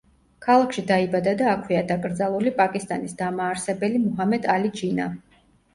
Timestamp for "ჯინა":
4.83-5.13